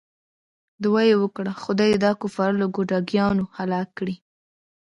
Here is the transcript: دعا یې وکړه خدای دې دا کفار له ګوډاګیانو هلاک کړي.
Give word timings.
دعا 0.83 1.01
یې 1.09 1.15
وکړه 1.21 1.51
خدای 1.63 1.91
دې 1.93 1.99
دا 2.05 2.11
کفار 2.21 2.51
له 2.61 2.65
ګوډاګیانو 2.75 3.43
هلاک 3.57 3.87
کړي. 3.97 4.15